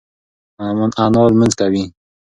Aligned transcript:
انا 1.05 1.21
لمونځ 1.31 1.53
کوي. 1.59 1.83